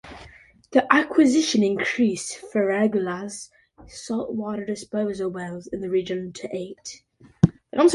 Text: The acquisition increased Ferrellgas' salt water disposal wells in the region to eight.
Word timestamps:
The 0.71 0.91
acquisition 0.91 1.61
increased 1.61 2.35
Ferrellgas' 2.51 3.51
salt 3.85 4.33
water 4.33 4.65
disposal 4.65 5.29
wells 5.29 5.67
in 5.67 5.79
the 5.81 5.91
region 5.91 6.33
to 6.33 6.49
eight. 6.51 7.03